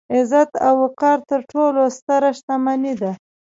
[0.15, 3.11] عزت او وقار تر ټولو ستره شتمني ده.